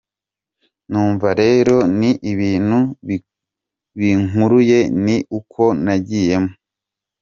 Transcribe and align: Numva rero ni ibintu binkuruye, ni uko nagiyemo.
Numva 0.89 1.27
rero 1.41 1.75
ni 1.99 2.11
ibintu 2.31 2.79
binkuruye, 3.99 4.79
ni 5.03 5.17
uko 5.39 5.63
nagiyemo. 5.83 6.51